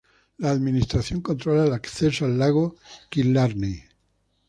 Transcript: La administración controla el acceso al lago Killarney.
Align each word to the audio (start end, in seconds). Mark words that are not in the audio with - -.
La 0.39 0.49
administración 0.49 1.21
controla 1.21 1.63
el 1.65 1.73
acceso 1.73 2.25
al 2.25 2.39
lago 2.39 2.75
Killarney. 3.11 3.83